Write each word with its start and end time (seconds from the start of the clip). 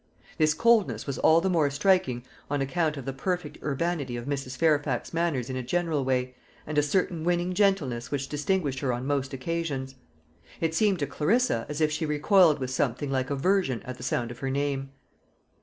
This 0.39 0.55
coldness 0.55 1.05
was 1.05 1.19
all 1.19 1.41
the 1.41 1.49
more 1.51 1.69
striking 1.69 2.23
on 2.49 2.59
account 2.59 2.97
of 2.97 3.05
the 3.05 3.13
perfect 3.13 3.59
urbanity 3.63 4.17
of 4.17 4.25
Mrs. 4.25 4.57
Fairfax's 4.57 5.13
manners 5.13 5.47
in 5.47 5.55
a 5.55 5.61
general 5.61 6.03
way, 6.03 6.33
and 6.65 6.75
a 6.79 6.81
certain 6.81 7.23
winning 7.23 7.53
gentleness 7.53 8.09
which 8.09 8.27
distinguished 8.27 8.79
her 8.79 8.91
on 8.93 9.05
most 9.05 9.31
occasions. 9.31 9.93
It 10.59 10.73
seemed 10.73 10.97
to 10.97 11.05
Clarissa 11.05 11.67
as 11.69 11.81
if 11.81 11.91
she 11.91 12.07
recoiled 12.07 12.57
with 12.57 12.71
something 12.71 13.11
like 13.11 13.29
aversion 13.29 13.83
at 13.83 13.97
the 13.97 14.03
sound 14.03 14.31
of 14.31 14.39
her 14.39 14.49
name. 14.49 14.89